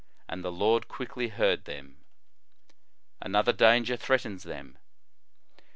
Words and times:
And 0.27 0.43
the 0.43 0.51
Lord 0.51 0.87
quickly 0.87 1.27
heard 1.27 1.65
them."* 1.65 1.97
Another 3.21 3.53
danger 3.53 3.95
threatens 3.95 4.41
them. 4.41 4.79